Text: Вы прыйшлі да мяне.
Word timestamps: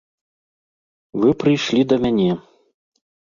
Вы 1.23 1.29
прыйшлі 1.45 1.81
да 1.91 1.95
мяне. 2.05 2.31